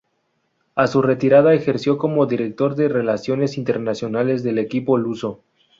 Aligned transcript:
A 0.73 0.87
su 0.87 1.03
retirada 1.03 1.53
ejerció 1.53 1.99
como 1.99 2.25
director 2.25 2.73
de 2.73 2.87
relaciones 2.89 3.55
internacionales 3.59 4.41
del 4.43 4.57
equipo 4.57 4.97
luso. 4.97 5.43